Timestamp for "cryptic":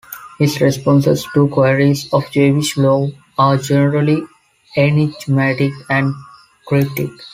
6.65-7.11